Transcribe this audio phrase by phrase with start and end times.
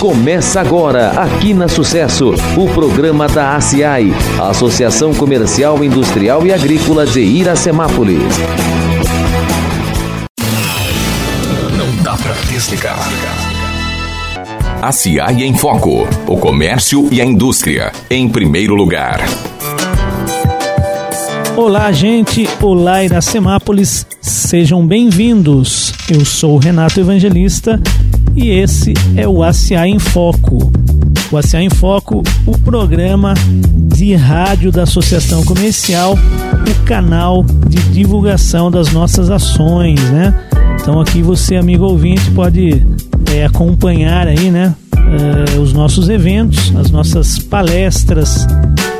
[0.00, 7.20] Começa agora, aqui na Sucesso, o programa da ACI, Associação Comercial, Industrial e Agrícola de
[7.20, 8.22] Iracemápolis.
[11.76, 12.98] Não dá pra desligar.
[14.80, 16.08] ACI em Foco.
[16.26, 17.92] O comércio e a indústria.
[18.08, 19.20] Em primeiro lugar.
[21.56, 22.48] Olá, gente.
[22.62, 24.06] Olá, Iracemápolis.
[24.20, 25.92] Sejam bem-vindos.
[26.08, 27.80] Eu sou o Renato Evangelista
[28.34, 30.72] e esse é o ACA em Foco.
[31.30, 33.34] O ACA em Foco, o programa
[33.94, 40.34] de rádio da Associação Comercial, o canal de divulgação das nossas ações, né?
[40.80, 42.84] Então aqui você, amigo ouvinte, pode
[43.34, 44.74] é, acompanhar aí, né?
[44.96, 48.46] É, os nossos eventos, as nossas palestras,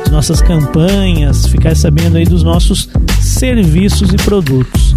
[0.05, 2.87] as nossas campanhas, ficar sabendo aí dos nossos
[3.19, 4.95] serviços e produtos.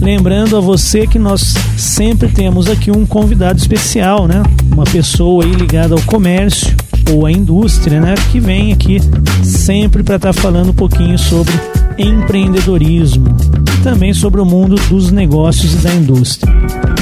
[0.00, 4.42] Lembrando a você que nós sempre temos aqui um convidado especial, né?
[4.72, 6.76] Uma pessoa aí ligada ao comércio
[7.12, 8.14] ou à indústria, né?
[8.30, 8.98] Que vem aqui
[9.42, 11.52] sempre para estar tá falando um pouquinho sobre
[11.98, 13.36] empreendedorismo
[13.76, 16.52] e também sobre o mundo dos negócios e da indústria.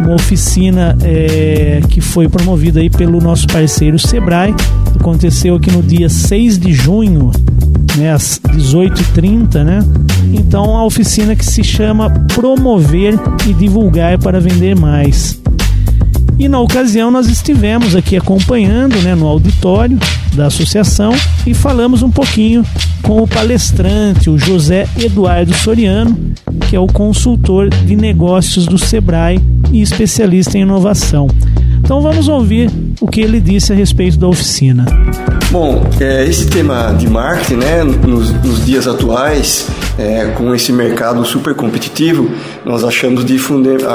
[0.00, 4.54] uma oficina é, que foi promovida aí pelo nosso parceiro Sebrae.
[4.98, 7.30] Aconteceu aqui no dia 6 de junho,
[7.96, 9.80] né, às 18h30, né?
[10.32, 13.14] Então a oficina que se chama Promover
[13.48, 15.40] e Divulgar para Vender Mais.
[16.38, 19.98] E na ocasião nós estivemos aqui acompanhando né, no auditório
[20.34, 21.12] da associação
[21.46, 22.64] e falamos um pouquinho
[23.02, 26.16] com o palestrante, o José Eduardo Soriano,
[26.68, 29.40] que é o consultor de negócios do Sebrae
[29.70, 31.28] e especialista em inovação.
[31.84, 34.86] Então vamos ouvir o que ele disse a respeito da oficina.
[35.50, 39.68] Bom, é, esse tema de marketing, né, nos, nos dias atuais,
[39.98, 42.30] é, com esse mercado super competitivo,
[42.64, 43.38] nós achamos de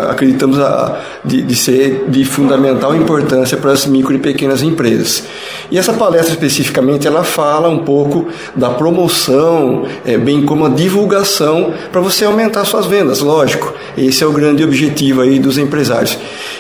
[0.10, 5.24] acreditamos a, de, de, ser de fundamental importância para as micro e pequenas empresas.
[5.72, 11.74] E essa palestra especificamente ela fala um pouco da promoção, é, bem como a divulgação
[11.92, 13.74] para você aumentar suas vendas, lógico.
[13.98, 16.18] Esse é o grande objetivo aí dos empresários.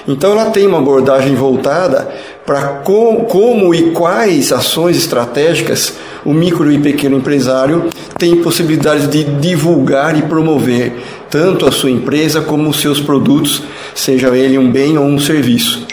[0.07, 2.09] Então ela tem uma abordagem voltada
[2.49, 5.93] para com, como e quais ações estratégicas
[6.25, 10.93] o micro e pequeno empresário tem possibilidade de divulgar e promover
[11.29, 13.61] tanto a sua empresa como os seus produtos,
[13.93, 15.85] seja ele um bem ou um serviço.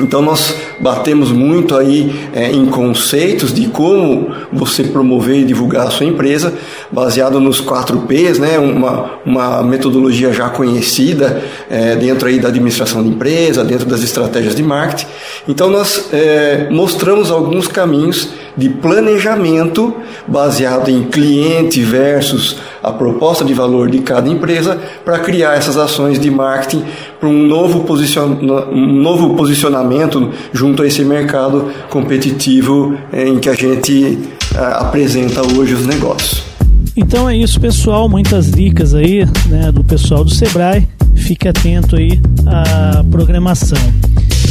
[0.00, 5.90] Então nós batemos muito aí é, em conceitos de como você promover e divulgar a
[5.90, 6.52] sua empresa,
[6.92, 8.58] baseado nos 4 Ps, né?
[8.58, 14.54] uma, uma metodologia já conhecida é, dentro aí da administração de empresa, dentro das estratégias
[14.54, 15.06] de marketing.
[15.48, 19.94] Então nós é, mostramos alguns caminhos de planejamento
[20.26, 26.18] baseado em cliente versus a proposta de valor de cada empresa para criar essas ações
[26.18, 26.84] de marketing
[27.18, 34.18] para um um novo posicionamento junto a esse mercado competitivo eh, em que a gente
[34.54, 36.51] eh, apresenta hoje os negócios.
[36.96, 38.08] Então é isso, pessoal.
[38.08, 40.88] Muitas dicas aí né, do pessoal do Sebrae.
[41.14, 43.78] Fique atento aí à programação.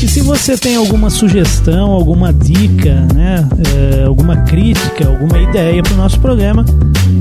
[0.02, 3.48] E se você tem alguma sugestão, alguma dica, né,
[4.00, 6.66] é, alguma crítica, alguma ideia para o nosso programa,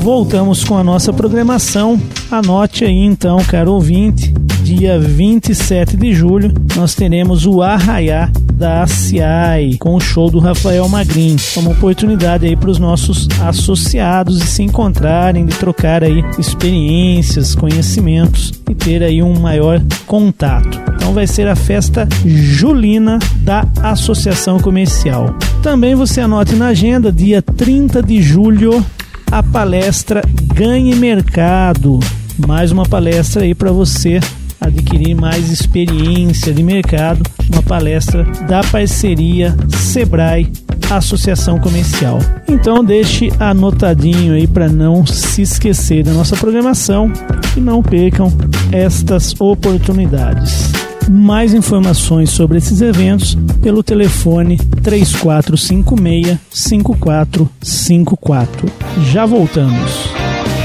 [0.00, 2.00] Voltamos com a nossa programação.
[2.30, 4.32] Anote aí então, caro ouvinte
[4.68, 10.86] dia 27 de julho, nós teremos o Arraiá da ACI com o show do Rafael
[10.88, 11.36] Magrin.
[11.56, 17.54] É uma oportunidade aí para os nossos associados de se encontrarem, de trocar aí experiências,
[17.54, 20.78] conhecimentos e ter aí um maior contato.
[20.96, 25.34] Então vai ser a festa julina da Associação Comercial.
[25.62, 28.84] Também você anote na agenda, dia 30 de julho,
[29.30, 30.22] a palestra
[30.54, 31.98] Ganhe Mercado.
[32.46, 34.20] Mais uma palestra aí para você
[34.60, 37.22] adquirir mais experiência de mercado,
[37.52, 40.50] uma palestra da parceria Sebrae
[40.90, 42.18] Associação Comercial.
[42.48, 47.12] Então deixe anotadinho aí para não se esquecer da nossa programação
[47.56, 48.32] e não percam
[48.72, 50.72] estas oportunidades.
[51.10, 58.70] Mais informações sobre esses eventos pelo telefone 3456 5454.
[59.10, 59.90] Já voltamos.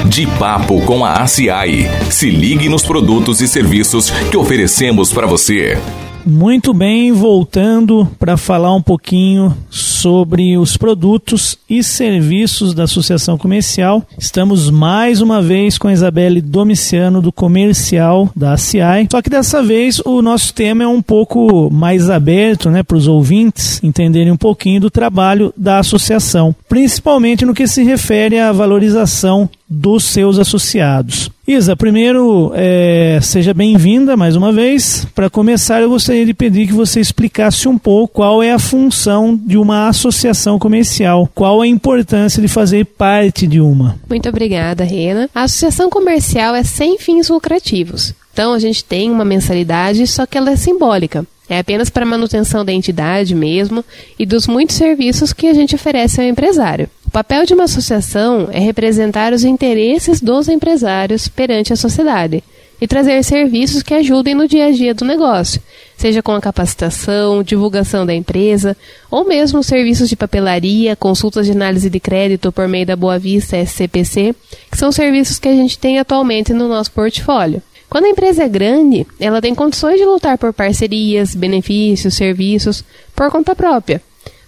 [0.10, 1.88] De Papo com a ACI.
[2.10, 5.78] Se ligue nos produtos e serviços que oferecemos para você.
[6.26, 14.06] Muito bem, voltando para falar um pouquinho sobre os produtos e serviços da Associação Comercial.
[14.18, 19.08] Estamos mais uma vez com a Isabelle Domiciano do Comercial da ACI.
[19.12, 23.08] Só que dessa vez o nosso tema é um pouco mais aberto, né, para os
[23.08, 29.50] ouvintes entenderem um pouquinho do trabalho da associação, principalmente no que se refere à valorização
[29.70, 31.32] dos seus associados.
[31.46, 35.06] Isa, primeiro, é, seja bem-vinda mais uma vez.
[35.14, 39.38] Para começar, eu gostaria de pedir que você explicasse um pouco qual é a função
[39.46, 43.96] de uma associação comercial, qual a importância de fazer parte de uma.
[44.10, 45.30] Muito obrigada, Rena.
[45.34, 48.14] A associação comercial é sem fins lucrativos.
[48.34, 51.26] Então, a gente tem uma mensalidade, só que ela é simbólica.
[51.48, 53.86] É apenas para manutenção da entidade mesmo
[54.18, 56.90] e dos muitos serviços que a gente oferece ao empresário.
[57.06, 62.44] O papel de uma associação é representar os interesses dos empresários perante a sociedade
[62.84, 65.62] e trazer serviços que ajudem no dia a dia do negócio,
[65.96, 68.76] seja com a capacitação, divulgação da empresa,
[69.10, 73.56] ou mesmo serviços de papelaria, consultas de análise de crédito por meio da Boa Vista
[73.56, 74.36] SCPC,
[74.70, 77.64] que são serviços que a gente tem atualmente no nosso portfólio.
[77.90, 82.84] Quando a empresa é grande, ela tem condições de lutar por parcerias, benefícios, serviços
[83.16, 84.02] por conta própria.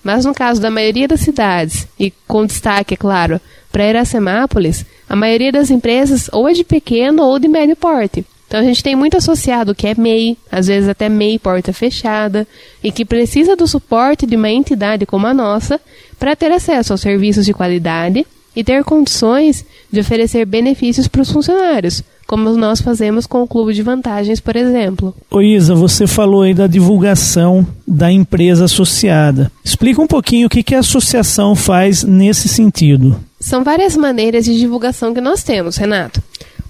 [0.03, 3.39] Mas no caso da maioria das cidades, e com destaque, é claro,
[3.75, 8.25] para Iracemápolis, a maioria das empresas ou é de pequeno ou de médio porte.
[8.47, 12.47] Então a gente tem muito associado que é MEI, às vezes até MEI porta fechada,
[12.81, 15.77] e que precisa do suporte de uma entidade como a nossa
[16.17, 18.25] para ter acesso aos serviços de qualidade
[18.55, 23.73] e ter condições de oferecer benefícios para os funcionários, como nós fazemos com o Clube
[23.73, 25.15] de Vantagens, por exemplo.
[25.29, 29.51] Ô Isa, você falou aí da divulgação da empresa associada.
[29.63, 33.19] Explica um pouquinho o que, que a associação faz nesse sentido.
[33.39, 36.21] São várias maneiras de divulgação que nós temos, Renato.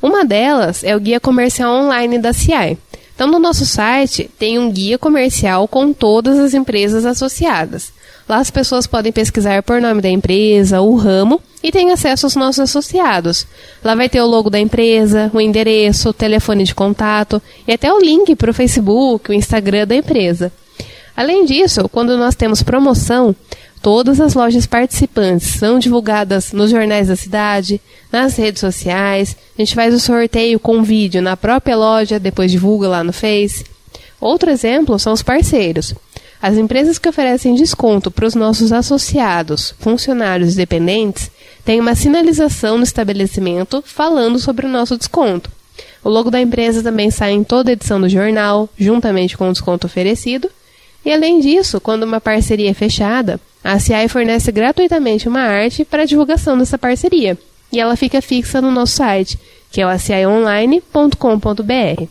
[0.01, 2.77] Uma delas é o Guia Comercial Online da CI.
[3.15, 7.93] Então, no nosso site tem um guia comercial com todas as empresas associadas.
[8.27, 12.35] Lá as pessoas podem pesquisar por nome da empresa, o ramo e tem acesso aos
[12.35, 13.45] nossos associados.
[13.83, 17.91] Lá vai ter o logo da empresa, o endereço, o telefone de contato e até
[17.93, 20.51] o link para o Facebook, o Instagram da empresa.
[21.15, 23.35] Além disso, quando nós temos promoção,
[23.81, 27.79] todas as lojas participantes são divulgadas nos jornais da cidade,
[28.11, 29.37] nas redes sociais.
[29.57, 33.63] A gente faz o sorteio com vídeo na própria loja, depois divulga lá no Face.
[34.19, 35.93] Outro exemplo são os parceiros.
[36.45, 41.31] As empresas que oferecem desconto para os nossos associados, funcionários e dependentes,
[41.65, 45.49] têm uma sinalização no estabelecimento falando sobre o nosso desconto.
[46.03, 49.87] O logo da empresa também sai em toda edição do jornal, juntamente com o desconto
[49.87, 50.47] oferecido.
[51.03, 56.05] E além disso, quando uma parceria é fechada, a CI fornece gratuitamente uma arte para
[56.05, 57.35] divulgação dessa parceria.
[57.71, 59.39] E ela fica fixa no nosso site,
[59.71, 62.03] que é o acionline.com.br.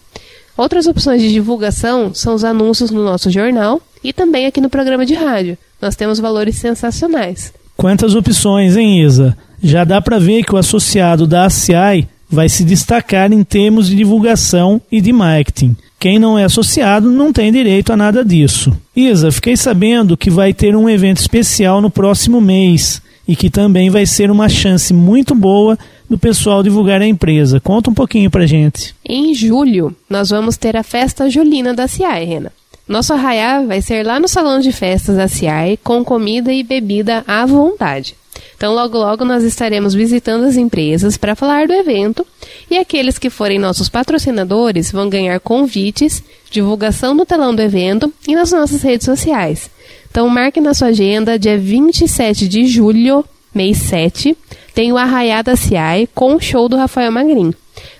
[0.56, 5.06] Outras opções de divulgação são os anúncios no nosso jornal e também aqui no programa
[5.06, 5.56] de rádio.
[5.80, 7.52] Nós temos valores sensacionais.
[7.76, 9.36] Quantas opções, hein, Isa?
[9.62, 13.96] Já dá para ver que o associado da ACI vai se destacar em termos de
[13.96, 15.74] divulgação e de marketing.
[15.98, 18.70] Quem não é associado não tem direito a nada disso.
[18.94, 23.88] Isa, fiquei sabendo que vai ter um evento especial no próximo mês e que também
[23.88, 27.58] vai ser uma chance muito boa do pessoal divulgar a empresa.
[27.58, 28.94] Conta um pouquinho pra gente.
[29.04, 32.52] Em julho, nós vamos ter a festa julina da CI, Rena.
[32.86, 37.24] Nosso arraiá vai ser lá no salão de festas da CI, com comida e bebida
[37.26, 38.14] à vontade.
[38.56, 42.26] Então, logo logo nós estaremos visitando as empresas para falar do evento
[42.70, 48.34] e aqueles que forem nossos patrocinadores vão ganhar convites, divulgação no telão do evento e
[48.34, 49.70] nas nossas redes sociais.
[50.10, 53.24] Então, marque na sua agenda, dia 27 de julho,
[53.54, 54.36] mês 7,
[54.74, 57.52] tem o Arraiá da CI com o show do Rafael Magrin.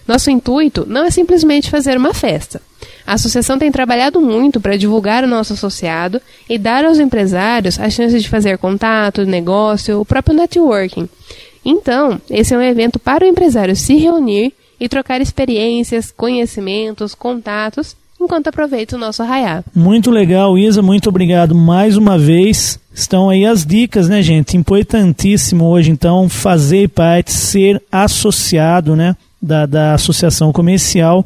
[0.07, 2.61] Nosso intuito não é simplesmente fazer uma festa.
[3.07, 7.91] A associação tem trabalhado muito para divulgar o nosso associado e dar aos empresários a
[7.91, 11.09] chance de fazer contato, negócio, o próprio networking.
[11.65, 17.97] Então, esse é um evento para o empresário se reunir e trocar experiências, conhecimentos, contatos
[18.21, 19.63] enquanto aproveita o nosso arraiá.
[19.75, 22.79] Muito legal, Isa, muito obrigado mais uma vez.
[22.93, 24.57] Estão aí as dicas, né, gente?
[24.57, 31.25] Importantíssimo hoje, então, fazer parte, ser associado, né, da, da associação comercial.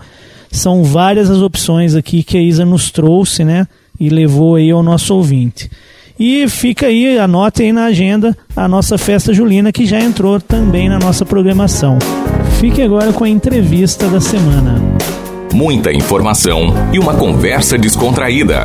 [0.51, 3.67] São várias as opções aqui que a Isa nos trouxe, né,
[3.99, 5.71] e levou aí ao nosso ouvinte.
[6.19, 10.89] E fica aí, anote aí na agenda a nossa festa julina que já entrou também
[10.89, 11.99] na nossa programação.
[12.59, 14.83] Fique agora com a entrevista da semana
[15.53, 18.65] muita informação e uma conversa descontraída.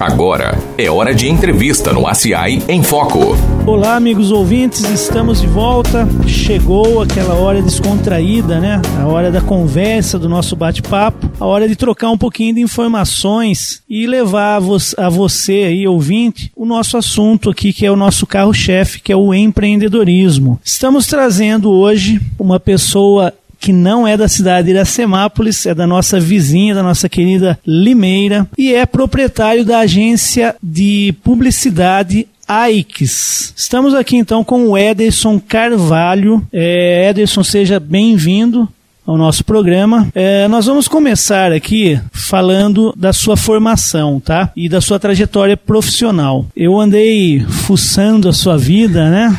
[0.00, 3.36] Agora é hora de entrevista no ACI em Foco.
[3.64, 6.08] Olá, amigos ouvintes, estamos de volta.
[6.26, 8.82] Chegou aquela hora descontraída, né?
[9.00, 13.82] A hora da conversa, do nosso bate-papo, a hora de trocar um pouquinho de informações
[13.88, 14.60] e levar
[14.98, 19.16] a, você aí, ouvinte, o nosso assunto aqui, que é o nosso carro-chefe, que é
[19.16, 20.58] o empreendedorismo.
[20.64, 23.32] Estamos trazendo hoje uma pessoa
[23.62, 28.48] que não é da cidade de Iracemápolis, é da nossa vizinha, da nossa querida Limeira,
[28.58, 33.54] e é proprietário da agência de publicidade AIX.
[33.56, 36.44] Estamos aqui então com o Ederson Carvalho.
[36.52, 38.68] É, Ederson, seja bem-vindo
[39.06, 40.08] ao nosso programa.
[40.12, 44.50] É, nós vamos começar aqui falando da sua formação, tá?
[44.56, 46.46] E da sua trajetória profissional.
[46.56, 49.38] Eu andei fuçando a sua vida, né?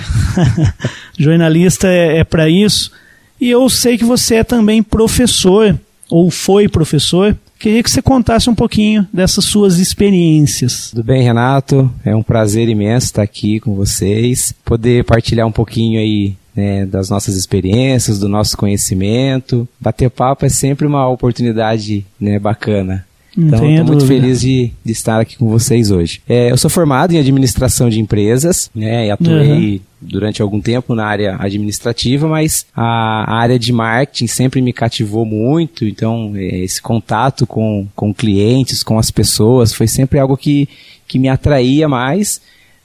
[1.20, 2.90] Jornalista é, é para isso.
[3.44, 5.78] E eu sei que você é também professor,
[6.10, 7.36] ou foi professor.
[7.60, 10.92] Queria que você contasse um pouquinho dessas suas experiências.
[10.92, 11.92] Tudo bem, Renato?
[12.06, 17.10] É um prazer imenso estar aqui com vocês, poder partilhar um pouquinho aí né, das
[17.10, 19.68] nossas experiências, do nosso conhecimento.
[19.78, 23.06] Bater papo é sempre uma oportunidade né, bacana.
[23.38, 26.22] Então, estou muito feliz de, de, estar aqui com vocês hoje.
[26.30, 29.82] É, eu sou formado em administração de empresas, né, e atuei uhum.
[30.02, 35.86] durante algum tempo na área administrativa, mas a, área de marketing sempre me cativou muito.
[35.86, 40.70] Então, é, esse contato com, com clientes, com as pessoas, foi sempre algo que,
[41.08, 42.40] que me atraía mais,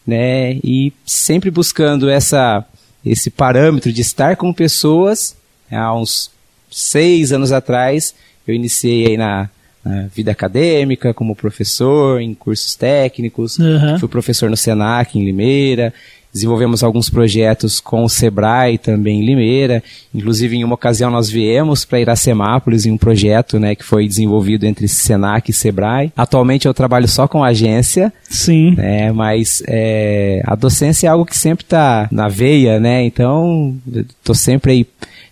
[0.07, 2.65] né, e sempre buscando essa,
[3.05, 5.37] esse parâmetro de estar com pessoas.
[5.71, 6.31] Há uns
[6.71, 8.15] seis anos atrás,
[8.47, 9.51] eu iniciei aí na
[9.85, 13.99] né, vida acadêmica, como professor em cursos técnicos, uhum.
[13.99, 15.93] fui professor no Senac em Limeira,
[16.33, 19.83] desenvolvemos alguns projetos com o Sebrae também em Limeira,
[20.15, 24.65] inclusive em uma ocasião nós viemos para Iracemápolis em um projeto né, que foi desenvolvido
[24.65, 26.13] entre Senac e Sebrae.
[26.17, 28.75] Atualmente eu trabalho só com agência, Sim.
[28.77, 33.05] Né, mas é, a docência é algo que sempre está na veia, né?
[33.05, 33.77] Então
[34.21, 34.87] estou sempre aí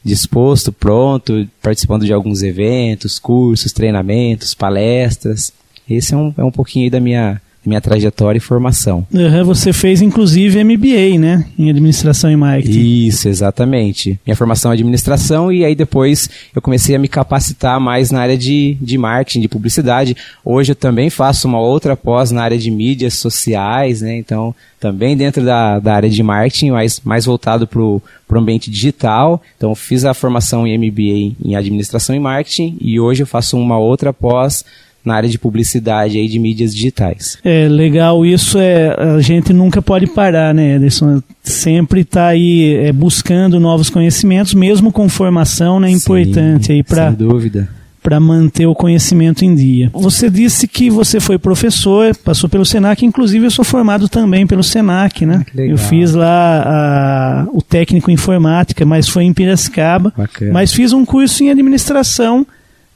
[0.06, 5.52] disposto, pronto, participando de alguns eventos, cursos, treinamentos, palestras.
[5.90, 9.06] Esse é um, é um pouquinho da minha, minha trajetória e formação.
[9.12, 11.46] Uhum, você fez inclusive MBA, né?
[11.58, 13.06] Em administração e marketing.
[13.06, 14.18] Isso, exatamente.
[14.24, 18.36] Minha formação é administração e aí depois eu comecei a me capacitar mais na área
[18.36, 20.16] de, de marketing, de publicidade.
[20.44, 24.16] Hoje eu também faço uma outra pós na área de mídias sociais, né?
[24.16, 29.42] Então, também dentro da, da área de marketing, mas mais voltado para o ambiente digital.
[29.56, 33.78] Então, fiz a formação em MBA em administração e marketing e hoje eu faço uma
[33.78, 34.64] outra pós
[35.06, 37.38] na área de publicidade e de mídias digitais.
[37.44, 41.22] É legal, isso é a gente nunca pode parar, né, Ederson?
[41.42, 45.88] Sempre está aí é, buscando novos conhecimentos, mesmo com formação, né?
[45.88, 47.08] Importante Sim, aí para.
[47.08, 47.68] Sem dúvida
[48.06, 49.90] para manter o conhecimento em dia.
[49.92, 54.62] Você disse que você foi professor, passou pelo Senac, inclusive eu sou formado também pelo
[54.62, 55.44] Senac, né?
[55.44, 60.14] Ah, eu fiz lá a, o técnico em informática, mas foi em Piracicaba.
[60.16, 60.52] Bacana.
[60.52, 62.46] Mas fiz um curso em administração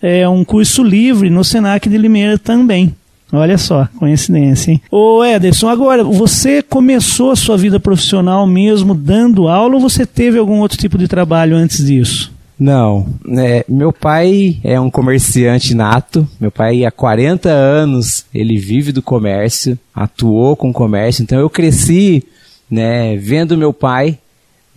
[0.02, 2.94] é, um curso livre no Senac de Limeira também.
[3.32, 4.82] Olha só, coincidência, hein?
[4.90, 10.38] Ô Ederson, agora, você começou a sua vida profissional mesmo dando aula ou você teve
[10.38, 12.32] algum outro tipo de trabalho antes disso?
[12.58, 13.06] Não,
[13.38, 16.28] é, meu pai é um comerciante nato.
[16.38, 21.22] Meu pai há 40 anos ele vive do comércio, atuou com comércio.
[21.22, 22.22] Então eu cresci,
[22.70, 24.18] né, vendo meu pai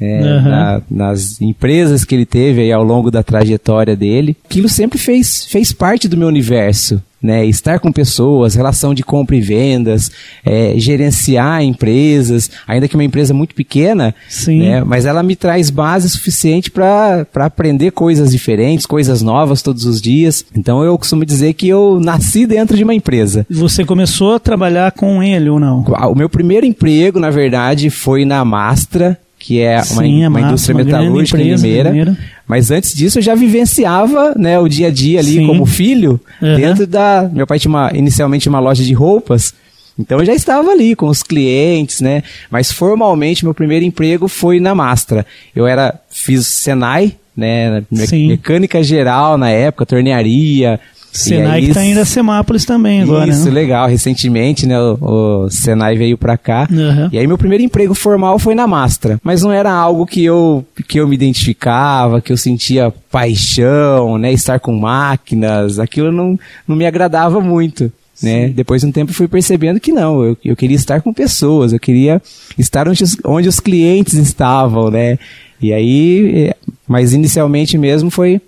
[0.04, 0.42] é, uhum.
[0.44, 4.36] na, nas empresas que ele teve aí ao longo da trajetória dele.
[4.46, 7.02] Aquilo sempre fez, fez parte do meu universo.
[7.24, 10.12] Né, estar com pessoas, relação de compra e vendas,
[10.44, 14.14] é, gerenciar empresas, ainda que uma empresa muito pequena,
[14.46, 20.02] né, mas ela me traz base suficiente para aprender coisas diferentes, coisas novas todos os
[20.02, 20.44] dias.
[20.54, 23.48] Então eu costumo dizer que eu nasci dentro de uma empresa.
[23.50, 25.86] Você começou a trabalhar com ele ou não?
[26.12, 30.40] O meu primeiro emprego, na verdade, foi na Mastra, que é uma, Sim, é uma
[30.40, 31.90] massa, indústria uma metalúrgica em empresa, Limeira.
[31.90, 32.18] Limeira.
[32.48, 35.48] Mas antes disso eu já vivenciava né, o dia a dia ali Sim.
[35.48, 36.56] como filho, Uhum.
[36.56, 37.30] dentro da.
[37.32, 39.54] Meu pai tinha uma- inicialmente uma loja de roupas.
[40.00, 42.24] Então eu já estava ali com os clientes, né?
[42.50, 45.26] Mas formalmente meu primeiro emprego foi na Mastra.
[45.54, 47.84] Eu era fiz Senai, né?
[47.92, 48.30] me- Sim.
[48.30, 50.80] Mecânica geral na época, tornearia.
[51.14, 53.52] Senai aí que tá indo a Semápolis também agora, isso, né?
[53.52, 53.88] legal.
[53.88, 54.98] Recentemente, né, o,
[55.46, 56.68] o Senai veio pra cá.
[56.72, 57.10] Uhum.
[57.12, 59.20] E aí meu primeiro emprego formal foi na Mastra.
[59.24, 64.34] Mas não era algo que eu, que eu me identificava, que eu sentia paixão, né?
[64.34, 67.92] Estar com máquinas, aquilo não, não me agradava muito.
[68.22, 68.50] Né?
[68.50, 71.80] Depois de um tempo fui percebendo que não, eu, eu queria estar com pessoas, eu
[71.80, 72.22] queria
[72.58, 75.20] estar onde os, onde os clientes estavam, né?
[75.62, 76.56] E aí, eh,
[76.88, 78.40] mas inicialmente mesmo foi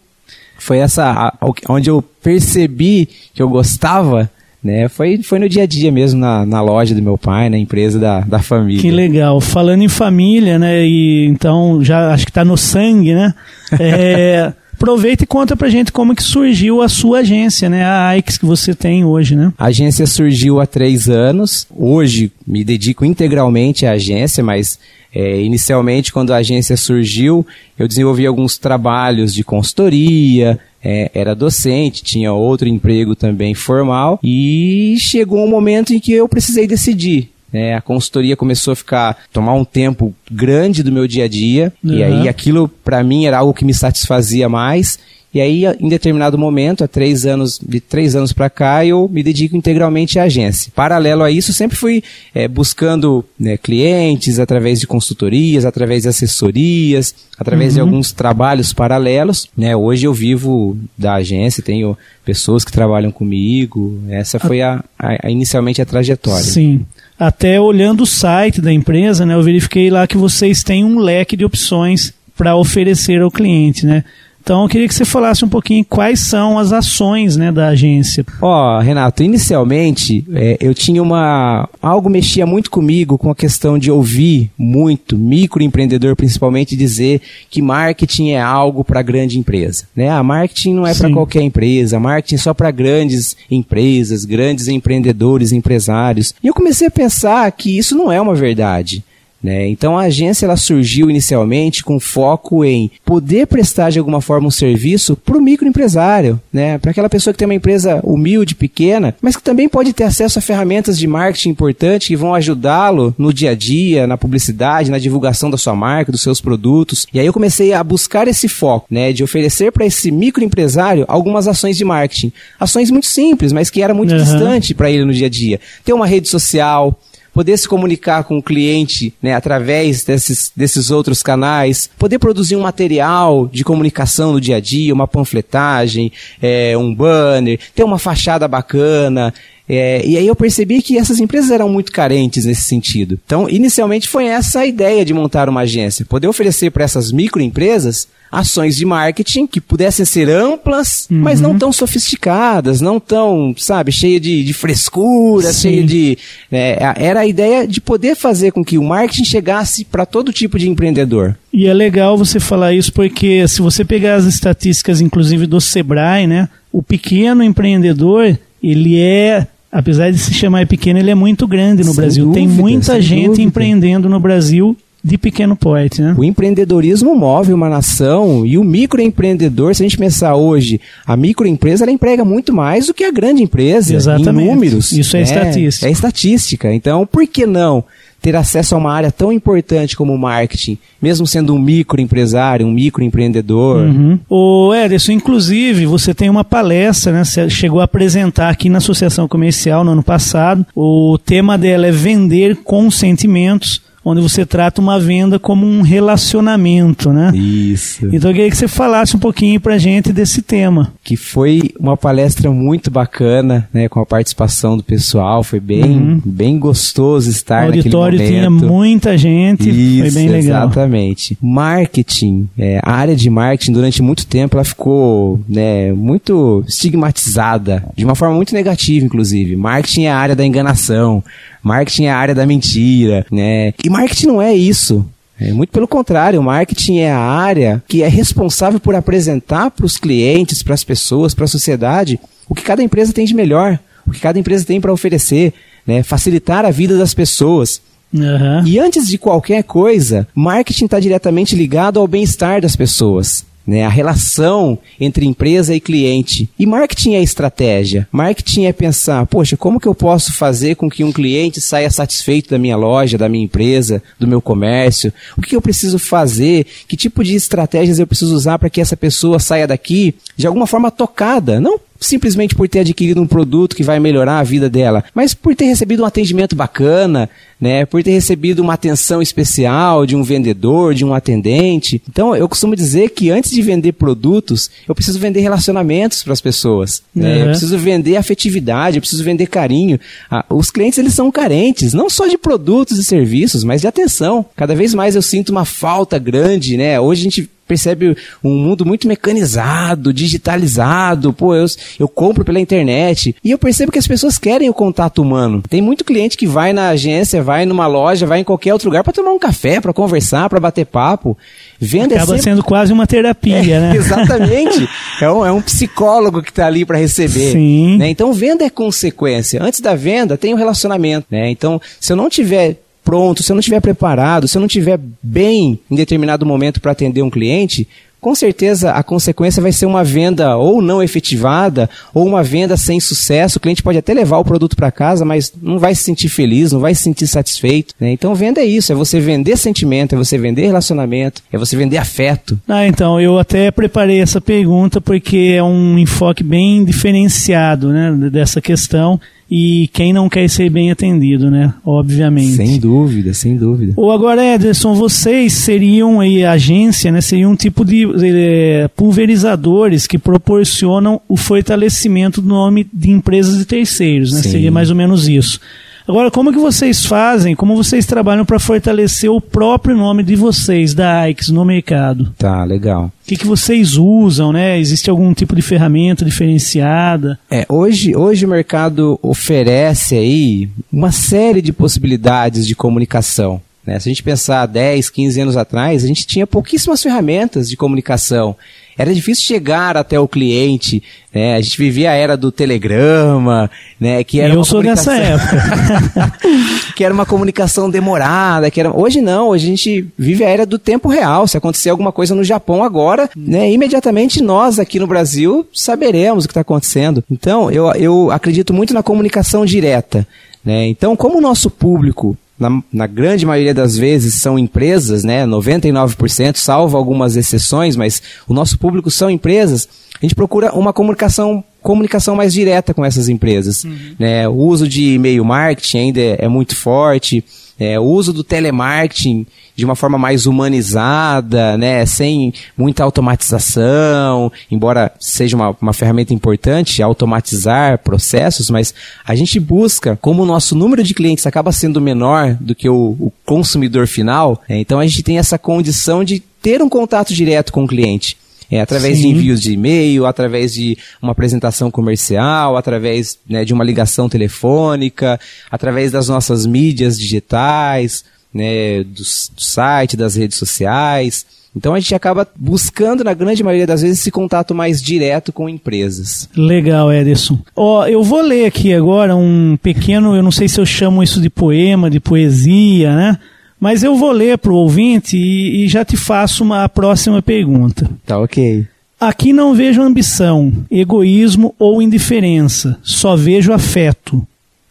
[0.57, 1.33] foi essa
[1.69, 4.29] onde eu percebi que eu gostava,
[4.63, 4.89] né?
[4.89, 7.99] Foi, foi no dia a dia mesmo na, na loja do meu pai, na empresa
[7.99, 8.81] da, da família.
[8.81, 9.39] Que legal.
[9.39, 10.83] Falando em família, né?
[10.83, 13.33] E então já acho que tá no sangue, né?
[13.79, 17.83] É, aproveita e conta pra gente como que surgiu a sua agência, né?
[17.83, 19.51] A AIX que você tem hoje, né?
[19.57, 21.65] A agência surgiu há três anos.
[21.75, 24.77] Hoje me dedico integralmente à agência, mas
[25.13, 27.47] é, inicialmente, quando a agência surgiu,
[27.79, 34.97] eu desenvolvi alguns trabalhos de consultoria, é, era docente, tinha outro emprego também formal, e
[34.99, 37.29] chegou um momento em que eu precisei decidir.
[37.55, 37.73] Né?
[37.75, 42.01] a consultoria começou a ficar tomar um tempo grande do meu dia a dia e
[42.01, 42.03] Uhum.
[42.21, 44.99] aí aquilo para mim era algo que me satisfazia mais
[45.35, 49.21] e aí, em determinado momento, há três anos, de três anos para cá, eu me
[49.21, 50.71] dedico integralmente à agência.
[50.73, 52.01] Paralelo a isso, sempre fui
[52.33, 59.47] eh, buscando né, clientes através de consultorias, através de assessorias, através de alguns trabalhos paralelos.
[59.57, 59.75] Né?
[59.75, 63.99] Hoje eu vivo da agência, tenho pessoas que trabalham comigo.
[64.09, 66.43] Essa foi a, a- a- inicialmente a trajetória.
[66.45, 66.85] Sim.
[67.19, 71.35] Até olhando o site da empresa, né, eu verifiquei lá que vocês têm um leque
[71.37, 74.03] de opções para oferecer ao cliente, né?
[74.45, 78.23] Então eu queria que você falasse um pouquinho quais são as ações né, da agência.
[78.39, 81.67] Ó, Renato, inicialmente é, eu tinha uma.
[81.81, 88.33] Algo mexia muito comigo com a questão de ouvir muito, microempreendedor principalmente, dizer que marketing
[88.33, 89.87] é algo para grande empresa.
[89.95, 90.09] Né?
[90.09, 95.53] A marketing não é para qualquer empresa, marketing é só para grandes empresas, grandes empreendedores,
[95.53, 96.35] empresários.
[96.43, 99.03] E eu comecei a pensar que isso não é uma verdade.
[99.41, 99.67] Né?
[99.67, 104.51] Então a agência ela surgiu inicialmente com foco em poder prestar de alguma forma um
[104.51, 106.77] serviço para o microempresário, né?
[106.77, 110.39] para aquela pessoa que tem uma empresa humilde, pequena, mas que também pode ter acesso
[110.39, 114.97] a ferramentas de marketing importantes que vão ajudá-lo no dia a dia, na publicidade, na
[114.97, 117.05] divulgação da sua marca, dos seus produtos.
[117.13, 119.13] E aí eu comecei a buscar esse foco, né?
[119.13, 122.31] de oferecer para esse microempresário algumas ações de marketing.
[122.59, 124.23] Ações muito simples, mas que era muito Aham.
[124.23, 125.59] distante para ele no dia a dia.
[125.83, 126.97] Ter uma rede social,
[127.35, 132.61] poder se comunicar com o cliente né, através desses, desses outros canais, poder produzir um
[132.61, 138.47] material de comunicação no dia a dia, uma panfletagem, é, um banner, ter uma fachada
[138.47, 139.33] bacana.
[139.67, 143.19] É, e aí eu percebi que essas empresas eram muito carentes nesse sentido.
[143.25, 148.07] Então, inicialmente foi essa a ideia de montar uma agência, poder oferecer para essas microempresas
[148.31, 154.19] ações de marketing que pudessem ser amplas, mas não tão sofisticadas, não tão, sabe, cheia
[154.19, 155.61] de, de frescura, Sim.
[155.61, 156.17] cheia de.
[156.51, 160.59] é, era a ideia de poder fazer com que o marketing chegasse para todo tipo
[160.59, 161.37] de empreendedor.
[161.53, 166.27] E é legal você falar isso porque se você pegar as estatísticas, inclusive do Sebrae,
[166.27, 171.83] né, o pequeno empreendedor, ele é, apesar de se chamar pequeno, ele é muito grande
[171.83, 172.31] no Sem Brasil.
[172.31, 173.43] Tem dúvida, muita sem gente dúvida.
[173.43, 176.15] empreendendo no Brasil de pequeno porte, né?
[176.17, 181.83] O empreendedorismo move uma nação e o microempreendedor, se a gente pensar hoje, a microempresa
[181.83, 184.47] ela emprega muito mais do que a grande empresa Exatamente.
[184.47, 184.91] em números.
[184.93, 185.87] Isso é estatística.
[185.87, 186.73] É estatística.
[186.73, 187.83] Então, por que não
[188.21, 192.71] ter acesso a uma área tão importante como o marketing, mesmo sendo um microempresário, um
[192.71, 193.85] microempreendedor?
[193.85, 194.19] Uhum.
[194.29, 197.23] O Ederson, inclusive, você tem uma palestra, né?
[197.23, 200.65] Você chegou a apresentar aqui na Associação Comercial no ano passado.
[200.75, 207.11] O tema dela é vender com sentimentos, onde você trata uma venda como um relacionamento,
[207.11, 207.35] né?
[207.35, 208.05] Isso.
[208.13, 210.93] Então eu queria que você falasse um pouquinho pra gente desse tema.
[211.03, 216.59] que foi uma palestra muito bacana, né, com a participação do pessoal, foi bem, bem
[216.59, 219.71] gostoso o estar auditório naquele tinha muita gente, foi
[220.07, 220.65] Isso, bem legal.
[220.65, 221.37] Exatamente.
[221.41, 228.05] Marketing, é, a área de marketing durante muito tempo ela ficou né, muito estigmatizada, de
[228.05, 229.55] uma forma muito negativa, inclusive.
[229.55, 231.23] Marketing é a área da enganação,
[231.65, 233.73] marketing é a área da mentira, né?
[233.83, 235.03] E marketing não é isso.
[235.39, 239.85] É, muito pelo contrário, o marketing é a área que é responsável por apresentar para
[239.85, 243.79] os clientes, para as pessoas, para a sociedade, o que cada empresa tem de melhor,
[244.07, 245.53] o que cada empresa tem para oferecer,
[245.85, 246.03] né?
[246.03, 247.81] facilitar a vida das pessoas.
[248.13, 248.65] Uhum.
[248.65, 253.89] E antes de qualquer coisa, marketing está diretamente ligado ao bem-estar das pessoas né, a
[253.89, 256.49] relação entre empresa e cliente.
[256.57, 258.07] E marketing é estratégia.
[258.11, 262.49] Marketing é pensar, poxa, como que eu posso fazer com que um cliente saia satisfeito
[262.49, 265.11] da minha loja, da minha empresa, do meu comércio?
[265.37, 266.65] O que eu preciso fazer?
[266.87, 270.67] Que tipo de estratégias eu preciso usar para que essa pessoa saia daqui de alguma
[270.67, 271.59] forma tocada?
[271.59, 275.55] Não simplesmente por ter adquirido um produto que vai melhorar a vida dela, mas por
[275.55, 280.93] ter recebido um atendimento bacana, né, por ter recebido uma atenção especial de um vendedor,
[280.93, 282.01] de um atendente.
[282.09, 286.41] Então, eu costumo dizer que antes de vender produtos, eu preciso vender relacionamentos para as
[286.41, 287.01] pessoas.
[287.13, 287.33] Né?
[287.33, 287.39] Uhum.
[287.39, 289.99] Eu preciso vender afetividade, eu preciso vender carinho.
[290.29, 294.45] Ah, os clientes eles são carentes, não só de produtos e serviços, mas de atenção.
[294.55, 296.99] Cada vez mais eu sinto uma falta grande, né?
[296.99, 301.33] Hoje a gente percebe um mundo muito mecanizado, digitalizado.
[301.33, 301.65] Pô, eu,
[301.99, 303.35] eu compro pela internet.
[303.43, 305.61] E eu percebo que as pessoas querem o contato humano.
[305.67, 309.03] Tem muito cliente que vai na agência, vai numa loja, vai em qualquer outro lugar
[309.03, 311.37] para tomar um café, para conversar, para bater papo.
[311.79, 312.43] Venda Acaba é sempre...
[312.43, 313.93] sendo quase uma terapia, É, né?
[313.97, 314.87] Exatamente.
[315.21, 317.53] É um, é um psicólogo que está ali para receber.
[317.53, 317.97] Sim.
[317.97, 318.09] né?
[318.09, 319.63] Então, venda é consequência.
[319.63, 321.27] Antes da venda, tem o relacionamento.
[321.31, 321.49] Né?
[321.49, 324.99] Então, se eu não tiver pronto, se eu não estiver preparado, se eu não estiver
[325.21, 327.87] bem em determinado momento para atender um cliente,
[328.25, 332.99] com certeza a consequência vai ser uma venda ou não efetivada, ou uma venda sem
[332.99, 333.59] sucesso.
[333.59, 336.71] O cliente pode até levar o produto para casa, mas não vai se sentir feliz,
[336.71, 337.93] não vai se sentir satisfeito.
[337.99, 338.11] né?
[338.11, 341.97] Então, venda é isso: é você vender sentimento, é você vender relacionamento, é você vender
[341.97, 342.59] afeto.
[342.67, 348.59] Ah, então, eu até preparei essa pergunta porque é um enfoque bem diferenciado, né, dessa
[348.59, 352.55] questão e quem não quer ser bem atendido, né, obviamente.
[352.55, 353.93] Sem dúvida, sem dúvida.
[353.95, 357.21] Ou agora, Ederson, vocês seriam aí a agência, né?
[357.21, 363.65] Seriam um tipo de eh, pulverizadores que proporcionam o fortalecimento do nome de empresas e
[363.65, 364.41] terceiros, né?
[364.41, 364.49] Sim.
[364.49, 365.59] Seria mais ou menos isso.
[366.07, 370.93] Agora, como que vocês fazem, como vocês trabalham para fortalecer o próprio nome de vocês,
[370.93, 372.31] da AIX, no mercado?
[372.37, 373.05] Tá, legal.
[373.05, 374.79] O que, que vocês usam, né?
[374.79, 377.39] Existe algum tipo de ferramenta diferenciada?
[377.49, 383.59] É, hoje, hoje o mercado oferece aí uma série de possibilidades de comunicação.
[383.85, 383.99] Né?
[383.99, 388.55] Se a gente pensar 10, 15 anos atrás, a gente tinha pouquíssimas ferramentas de comunicação.
[388.97, 391.55] Era difícil chegar até o cliente, né?
[391.55, 393.69] A gente vivia a era do telegrama,
[393.99, 394.23] né?
[394.23, 396.33] Que era Eu uma sou dessa época.
[396.95, 398.95] que era uma comunicação demorada, que era...
[398.95, 401.45] Hoje não, hoje a gente vive a era do tempo real.
[401.45, 406.47] Se acontecer alguma coisa no Japão agora, né, imediatamente nós aqui no Brasil saberemos o
[406.47, 407.21] que está acontecendo.
[407.29, 410.25] Então, eu, eu acredito muito na comunicação direta.
[410.63, 410.87] Né?
[410.87, 416.55] Então, como o nosso público na, na grande maioria das vezes são empresas, né, 99%,
[416.57, 422.35] salvo algumas exceções, mas o nosso público são empresas, a gente procura uma comunicação comunicação
[422.35, 423.85] mais direta com essas empresas.
[424.17, 424.49] Né?
[424.49, 427.45] O uso de e-mail marketing ainda é, é muito forte,
[427.79, 435.11] é, o uso do telemarketing de uma forma mais humanizada, né, sem muita automatização, embora
[435.19, 438.93] seja uma, uma ferramenta importante automatizar processos, mas
[439.25, 443.17] a gente busca, como o nosso número de clientes acaba sendo menor do que o,
[443.19, 447.73] o consumidor final, é, então a gente tem essa condição de ter um contato direto
[447.73, 448.37] com o cliente.
[448.69, 449.29] É, através de Sim.
[449.31, 456.11] envios de e-mail, através de uma apresentação comercial, através né, de uma ligação telefônica, através
[456.11, 458.23] das nossas mídias digitais,
[458.53, 459.23] né, do, do
[459.61, 461.45] site, das redes sociais.
[461.75, 465.67] Então a gente acaba buscando, na grande maioria das vezes, esse contato mais direto com
[465.67, 466.47] empresas.
[466.55, 467.59] Legal, Ederson.
[467.75, 471.41] Ó, eu vou ler aqui agora um pequeno, eu não sei se eu chamo isso
[471.41, 473.37] de poema, de poesia, né?
[473.85, 478.09] Mas eu vou ler para o ouvinte e, e já te faço uma próxima pergunta.
[478.25, 478.83] Tá ok.
[479.19, 484.41] Aqui não vejo ambição, egoísmo ou indiferença, só vejo afeto.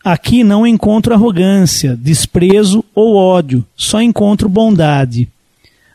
[0.05, 5.29] Aqui não encontro arrogância, desprezo ou ódio, só encontro bondade.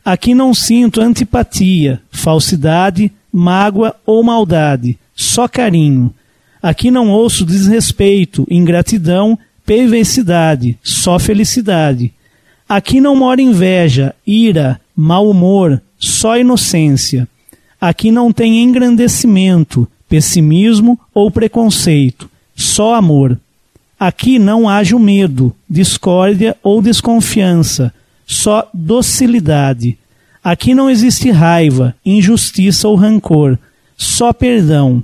[0.04, 6.14] Aqui não sinto antipatia, falsidade, mágoa ou maldade, só carinho.
[6.62, 12.12] Aqui não ouço desrespeito, ingratidão, perversidade, só felicidade.
[12.70, 17.28] Aqui não mora inveja, ira, mau humor, só inocência.
[17.82, 23.40] Aqui não tem engrandecimento, pessimismo ou preconceito, só amor.
[24.00, 27.92] Aqui não haja o medo, discórdia ou desconfiança,
[28.24, 29.98] só docilidade.
[30.44, 33.58] Aqui não existe raiva, injustiça ou rancor,
[33.98, 35.02] só perdão.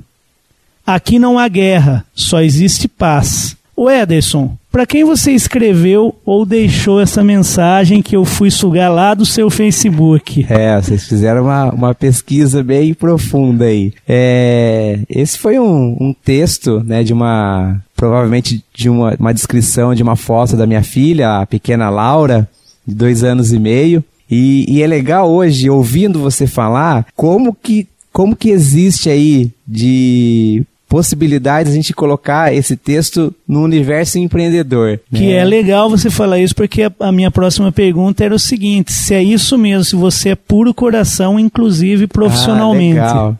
[0.85, 3.57] Aqui não há guerra, só existe paz.
[3.75, 9.13] O Ederson, para quem você escreveu ou deixou essa mensagem que eu fui sugar lá
[9.13, 10.45] do seu Facebook?
[10.49, 13.93] É, vocês fizeram uma, uma pesquisa bem profunda aí.
[14.05, 20.03] É, esse foi um, um texto, né, de uma provavelmente de uma, uma descrição de
[20.03, 22.45] uma foto da minha filha, a pequena Laura,
[22.85, 24.03] de dois anos e meio.
[24.29, 30.65] E, e, é legal hoje, ouvindo você falar, como que, como que existe aí de
[30.95, 34.97] possibilidades a gente colocar esse texto no universo empreendedor.
[35.13, 35.33] Que né?
[35.33, 39.21] é legal você falar isso, porque a, minha próxima pergunta era o seguinte: se é
[39.21, 42.99] isso mesmo, se você é puro coração, inclusive profissionalmente.
[42.99, 43.37] Ah, legal.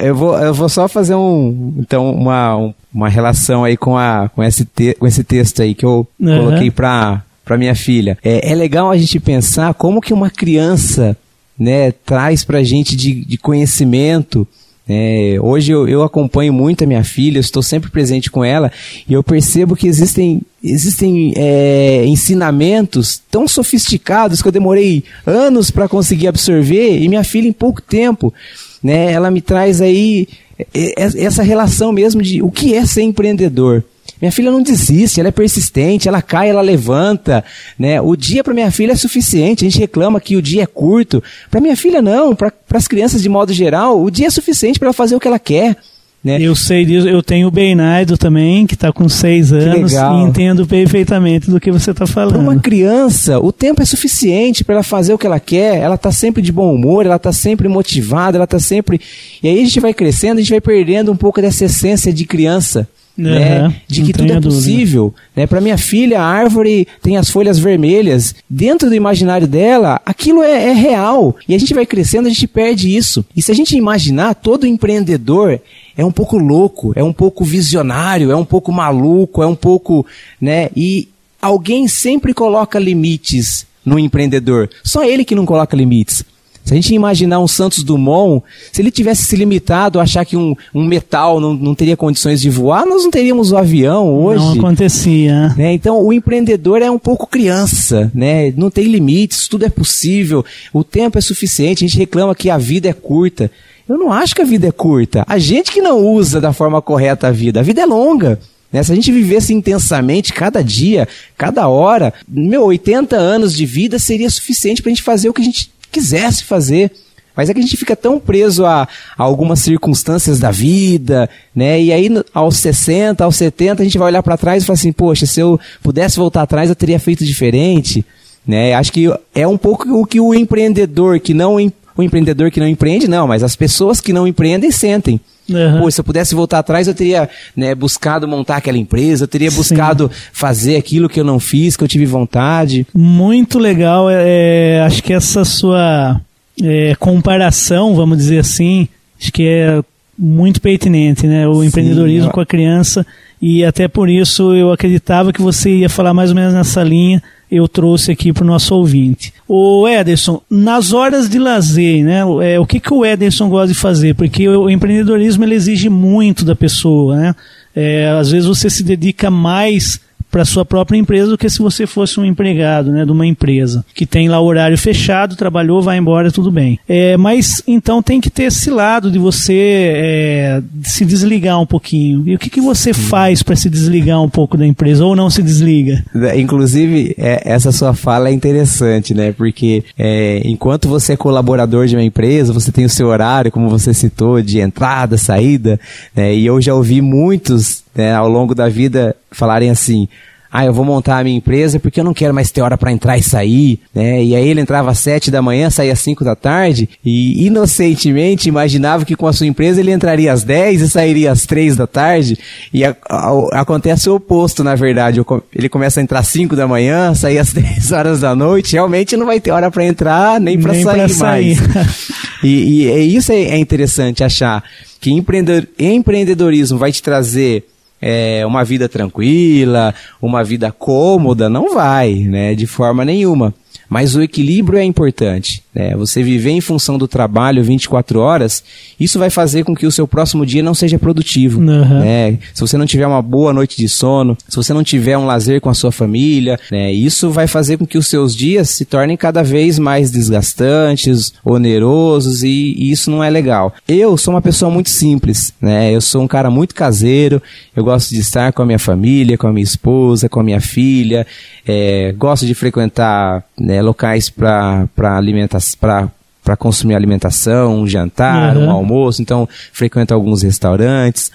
[0.00, 4.44] Eu vou, eu vou só fazer um, então, uma, uma relação aí com, a, com,
[4.44, 6.44] esse, te, com esse texto aí que eu uhum.
[6.44, 8.18] coloquei para para minha filha.
[8.22, 11.16] É, é legal a gente pensar como que uma criança
[11.58, 14.46] né, traz para a gente de, de conhecimento,
[14.88, 18.70] é, hoje eu, eu, acompanho muito a minha filha, estou sempre presente com ela
[19.08, 25.88] e eu percebo que existem, existem é, ensinamentos tão sofisticados que eu demorei anos para
[25.88, 28.34] conseguir absorver e minha filha em pouco tempo,
[28.82, 30.26] né, ela me traz aí
[30.74, 33.84] é, é, essa relação mesmo de o que é ser empreendedor.
[34.22, 37.44] Minha filha não desiste, ela é persistente, ela cai, ela levanta,
[37.76, 38.00] né?
[38.00, 39.66] O dia para minha filha é suficiente.
[39.66, 41.20] A gente reclama que o dia é curto.
[41.50, 44.86] Para minha filha não, para as crianças de modo geral, o dia é suficiente para
[44.86, 45.76] ela fazer o que ela quer.
[46.22, 46.40] Né?
[46.40, 50.64] Eu sei disso, eu tenho o Beinaido também, que está com seis anos, e entendo
[50.68, 52.34] perfeitamente do que você está falando.
[52.34, 55.96] Para uma criança, o tempo é suficiente para ela fazer o que ela quer, ela
[55.96, 59.00] está sempre de bom humor, ela está sempre motivada, ela está sempre.
[59.42, 62.24] E aí a gente vai crescendo, a gente vai perdendo um pouco dessa essência de
[62.24, 62.88] criança.
[63.16, 63.74] Uhum, né?
[63.86, 65.14] De que tudo é possível.
[65.36, 65.46] Né?
[65.46, 68.34] Para minha filha, a árvore tem as folhas vermelhas.
[68.48, 71.36] Dentro do imaginário dela, aquilo é, é, real.
[71.46, 73.24] E a gente vai crescendo, a gente perde isso.
[73.36, 75.60] E se a gente imaginar, todo empreendedor
[75.96, 80.06] é um pouco louco, é um pouco visionário, é um pouco maluco, é um pouco.
[80.40, 80.70] né?
[80.74, 81.08] E
[81.40, 84.70] alguém sempre coloca limites no empreendedor.
[84.82, 86.24] Só ele que não coloca limites.
[86.64, 90.36] Se a gente imaginar um Santos Dumont, se ele tivesse se limitado a achar que
[90.36, 94.44] um, um metal não, não teria condições de voar, nós não teríamos o avião hoje.
[94.44, 95.48] Não acontecia.
[95.56, 95.72] Né?
[95.72, 98.52] Então, o empreendedor é um pouco criança, né?
[98.56, 102.58] não tem limites, tudo é possível, o tempo é suficiente, a gente reclama que a
[102.58, 103.50] vida é curta.
[103.88, 105.24] Eu não acho que a vida é curta.
[105.26, 107.60] A gente que não usa da forma correta a vida.
[107.60, 108.38] A vida é longa.
[108.72, 108.82] Né?
[108.82, 114.30] Se a gente vivesse intensamente cada dia, cada hora, meu, 80 anos de vida seria
[114.30, 116.90] suficiente para a gente fazer o que a gente quisesse fazer.
[117.36, 118.88] Mas é que a gente fica tão preso a, a,
[119.22, 121.80] algumas circunstâncias da vida, né?
[121.80, 124.92] E aí, aos 60, aos 70, a gente vai olhar para trás e falar assim:
[124.92, 128.04] poxa, se eu pudesse voltar atrás, eu teria feito diferente,
[128.46, 128.74] né?
[128.74, 131.56] Acho que é um pouco o que o empreendedor que não
[131.96, 135.20] o empreendedor que não empreende, não, mas as pessoas que não empreendem sentem.
[135.48, 135.80] Uhum.
[135.80, 139.50] Pô, se eu pudesse voltar atrás, eu teria né, buscado montar aquela empresa, eu teria
[139.50, 140.20] buscado Sim.
[140.32, 142.86] fazer aquilo que eu não fiz, que eu tive vontade.
[142.94, 144.08] Muito legal.
[144.08, 146.20] É, é, acho que essa sua
[146.62, 148.88] é, comparação, vamos dizer assim,
[149.20, 149.82] acho que é
[150.18, 151.48] muito pertinente, né?
[151.48, 152.32] O Sim, empreendedorismo eu...
[152.32, 153.04] com a criança.
[153.40, 157.20] E até por isso eu acreditava que você ia falar mais ou menos nessa linha
[157.52, 159.30] eu trouxe aqui para o nosso ouvinte.
[159.46, 163.74] O Ederson, nas horas de lazer, né, é, o que, que o Ederson gosta de
[163.74, 164.14] fazer?
[164.14, 167.34] Porque o, empreendedorismo ele exige muito da pessoa, né?
[167.76, 170.00] É, às vezes você se dedica mais
[170.32, 173.84] para sua própria empresa do que se você fosse um empregado né, de uma empresa
[173.94, 176.78] que tem lá o horário fechado, trabalhou, vai embora, tudo bem.
[176.88, 182.26] É, mas então tem que ter esse lado de você é, se desligar um pouquinho.
[182.26, 185.28] E o que, que você faz para se desligar um pouco da empresa ou não
[185.28, 186.02] se desliga?
[186.14, 189.32] É, inclusive, é, essa sua fala é interessante, né?
[189.32, 193.68] Porque é, enquanto você é colaborador de uma empresa, você tem o seu horário, como
[193.68, 195.78] você citou, de entrada, saída,
[196.16, 196.34] né?
[196.34, 200.08] e eu já ouvi muitos né, ao longo da vida falarem assim:
[200.52, 202.92] ah, eu vou montar a minha empresa porque eu não quero mais ter hora para
[202.92, 204.22] entrar e sair, né?
[204.22, 208.50] E aí ele entrava às sete da manhã, saía às cinco da tarde e inocentemente
[208.50, 211.86] imaginava que com a sua empresa ele entraria às dez e sairia às três da
[211.86, 212.38] tarde
[212.70, 215.22] e a, a, acontece o oposto, na verdade.
[215.54, 219.16] Ele começa a entrar às cinco da manhã, sair às dez horas da noite, realmente
[219.16, 221.58] não vai ter hora para entrar nem para sair, sair mais.
[222.44, 224.62] e, e, e, isso é, é interessante achar
[225.00, 227.64] que empreendedorismo vai te trazer
[228.02, 233.54] é, uma vida tranquila, uma vida cômoda, não vai, né, de forma nenhuma.
[233.88, 235.62] Mas o equilíbrio é importante.
[235.74, 238.62] Né, você viver em função do trabalho 24 horas,
[239.00, 241.60] isso vai fazer com que o seu próximo dia não seja produtivo.
[241.60, 242.00] Uhum.
[242.00, 242.38] Né?
[242.52, 245.60] Se você não tiver uma boa noite de sono, se você não tiver um lazer
[245.60, 249.16] com a sua família, né, isso vai fazer com que os seus dias se tornem
[249.16, 253.72] cada vez mais desgastantes, onerosos e, e isso não é legal.
[253.88, 255.94] Eu sou uma pessoa muito simples, né?
[255.94, 257.42] Eu sou um cara muito caseiro,
[257.74, 260.60] eu gosto de estar com a minha família, com a minha esposa, com a minha
[260.60, 261.26] filha,
[261.66, 268.66] é, gosto de frequentar né, locais para alimentação para consumir alimentação, um jantar, uhum.
[268.66, 271.30] um almoço, então frequento alguns restaurantes.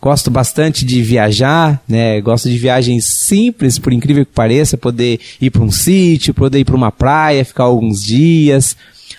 [0.00, 2.20] Gosto bastante de viajar, né?
[2.20, 6.64] Gosto de viagens simples, por incrível que pareça, poder ir para um sítio, poder ir
[6.64, 8.76] para uma praia, ficar alguns dias.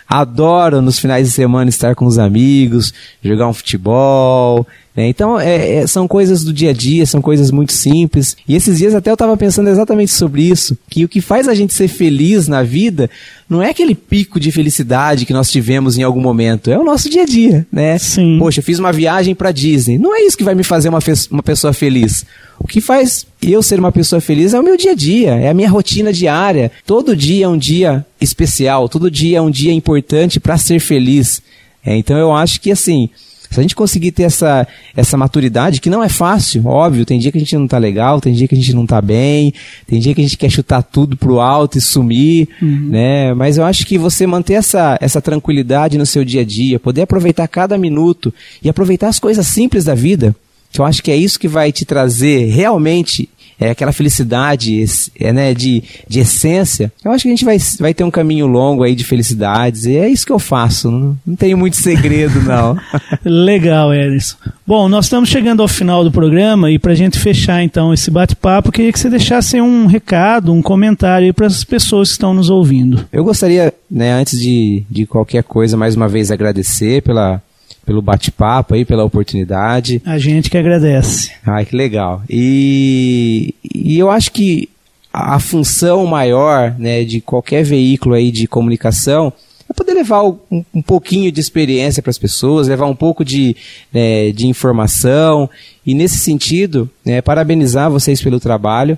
[0.07, 5.07] Adoro nos finais de semana estar com os amigos, jogar um futebol, né?
[5.07, 8.37] Então, é, é, são coisas do dia a dia, são coisas muito simples.
[8.47, 11.53] E esses dias até eu estava pensando exatamente sobre isso, que o que faz a
[11.53, 13.09] gente ser feliz na vida
[13.49, 17.09] não é aquele pico de felicidade que nós tivemos em algum momento, é o nosso
[17.09, 17.97] dia a dia, né?
[17.97, 18.37] Sim.
[18.39, 19.97] Poxa, eu fiz uma viagem para Disney.
[19.97, 20.99] Não é isso que vai me fazer uma,
[21.31, 22.25] uma pessoa feliz.
[22.59, 25.49] O que faz eu ser uma pessoa feliz é o meu dia a dia, é
[25.49, 26.71] a minha rotina diária.
[26.85, 31.41] Todo dia é um dia especial, todo dia é um dia importante para ser feliz.
[31.85, 33.09] É, então eu acho que assim,
[33.53, 37.31] se a gente conseguir ter essa, essa maturidade, que não é fácil, óbvio, tem dia
[37.31, 39.53] que a gente não tá legal, tem dia que a gente não tá bem,
[39.87, 42.89] tem dia que a gente quer chutar tudo pro alto e sumir, uhum.
[42.89, 43.33] né?
[43.33, 47.03] Mas eu acho que você manter essa, essa tranquilidade no seu dia a dia, poder
[47.03, 50.35] aproveitar cada minuto e aproveitar as coisas simples da vida,
[50.71, 54.83] que eu acho que é isso que vai te trazer realmente é aquela felicidade
[55.19, 58.47] é, né, de, de essência, eu acho que a gente vai, vai ter um caminho
[58.47, 59.85] longo aí de felicidades.
[59.85, 60.89] E é isso que eu faço.
[60.91, 62.77] Não, não tenho muito segredo, não.
[63.23, 64.37] Legal, Edson.
[64.65, 68.09] Bom, nós estamos chegando ao final do programa e para a gente fechar então esse
[68.09, 72.49] bate-papo, queria que você deixasse um recado, um comentário para as pessoas que estão nos
[72.49, 73.05] ouvindo.
[73.11, 77.41] Eu gostaria, né, antes de, de qualquer coisa, mais uma vez agradecer pela
[77.85, 80.01] pelo bate-papo aí, pela oportunidade.
[80.05, 81.31] A gente que agradece.
[81.45, 82.21] Ai, que legal.
[82.29, 84.69] E, e eu acho que
[85.11, 89.31] a função maior né, de qualquer veículo aí de comunicação
[89.69, 93.55] é poder levar um, um pouquinho de experiência para as pessoas, levar um pouco de,
[93.93, 95.49] né, de informação.
[95.85, 98.97] E nesse sentido, né, parabenizar vocês pelo trabalho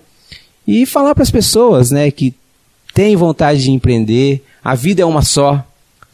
[0.67, 2.33] e falar para as pessoas né, que
[2.93, 4.43] têm vontade de empreender.
[4.63, 5.63] A vida é uma só,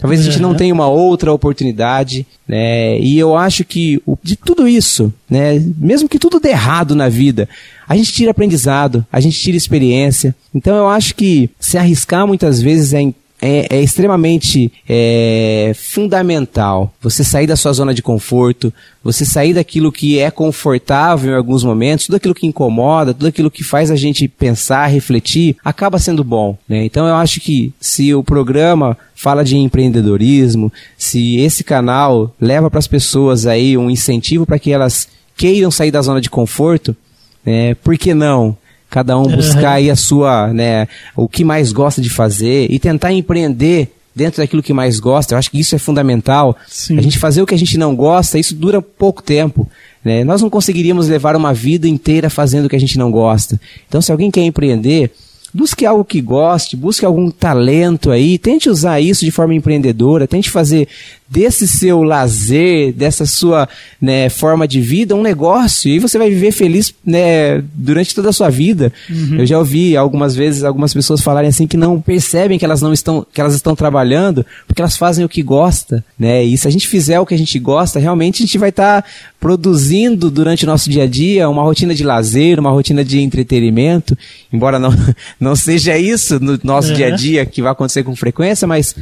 [0.02, 3.00] Talvez a gente não tenha uma outra oportunidade, né?
[3.00, 5.64] E eu acho que de tudo isso, né?
[5.78, 7.48] Mesmo que tudo dê errado na vida,
[7.88, 10.36] a gente tira aprendizado, a gente tira experiência.
[10.56, 17.24] Então eu acho que se arriscar muitas vezes é é, é extremamente é, fundamental você
[17.24, 18.72] sair da sua zona de conforto,
[19.04, 23.50] você sair daquilo que é confortável em alguns momentos, tudo aquilo que incomoda, tudo aquilo
[23.50, 26.56] que faz a gente pensar, refletir, acaba sendo bom.
[26.70, 26.86] Né?
[26.86, 32.80] Então eu acho que se o programa fala de empreendedorismo, se esse canal leva para
[32.80, 36.96] as pessoas aí um incentivo para que elas queiram sair da zona de conforto,
[37.44, 38.56] né, por que não?
[38.92, 43.14] Cada um buscar aí a sua, né, o que mais gosta de fazer e tentar
[43.14, 45.34] empreender dentro daquilo que mais gosta.
[45.34, 46.56] Eu acho que isso é fundamental.
[46.68, 46.98] Sim.
[46.98, 49.68] A gente fazer o que a gente não gosta, isso dura pouco tempo.
[50.04, 50.26] Né?
[50.26, 53.60] Nós não conseguiríamos levar uma vida inteira fazendo o que a gente não gosta.
[53.88, 55.12] Então, se alguém quer empreender,
[55.54, 60.50] busque algo que goste, busque algum talento aí, tente usar isso de forma empreendedora, tente
[60.50, 60.88] fazer
[61.32, 63.68] desse seu lazer, dessa sua
[64.02, 68.34] né, forma de vida, um negócio, e você vai viver feliz né, durante toda a
[68.34, 68.92] sua vida.
[69.10, 69.38] Uhum.
[69.40, 72.92] Eu já ouvi algumas vezes algumas pessoas falarem assim que não percebem que elas não
[72.92, 76.44] estão, que elas estão trabalhando porque elas fazem o que gosta, né?
[76.44, 79.02] E se a gente fizer o que a gente gosta, realmente a gente vai estar
[79.02, 83.22] tá produzindo durante o nosso dia a dia uma rotina de lazer, uma rotina de
[83.22, 84.18] entretenimento,
[84.52, 84.94] embora não,
[85.40, 86.96] não seja isso no nosso uhum.
[86.96, 88.94] dia a dia que vai acontecer com frequência, mas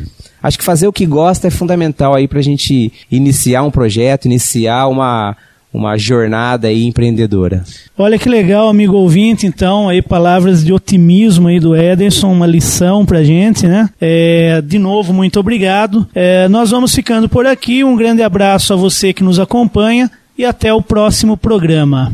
[0.42, 4.26] acho que fazer o que gosta é fundamental aí para a gente iniciar um projeto,
[4.26, 5.36] iniciar uma,
[5.74, 7.64] uma jornada aí empreendedora.
[7.98, 13.06] Olha que legal, amigo ouvinte, então, aí palavras de otimismo aí do Ederson, uma lição
[13.06, 13.90] pra gente, né?
[14.00, 16.08] É, de novo, muito obrigado.
[16.16, 20.46] É, nós vamos ficando por aqui, um grande abraço a você que nos acompanha e
[20.46, 22.14] até o próximo programa.